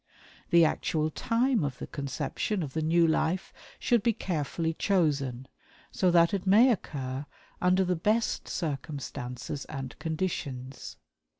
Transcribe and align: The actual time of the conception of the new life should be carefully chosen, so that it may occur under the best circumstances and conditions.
The 0.49 0.65
actual 0.65 1.11
time 1.11 1.63
of 1.63 1.77
the 1.77 1.85
conception 1.85 2.63
of 2.63 2.73
the 2.73 2.81
new 2.81 3.05
life 3.07 3.53
should 3.77 4.01
be 4.01 4.13
carefully 4.13 4.73
chosen, 4.73 5.47
so 5.91 6.09
that 6.09 6.33
it 6.33 6.47
may 6.47 6.71
occur 6.71 7.27
under 7.61 7.85
the 7.85 7.95
best 7.95 8.47
circumstances 8.47 9.63
and 9.65 9.99
conditions. 9.99 10.97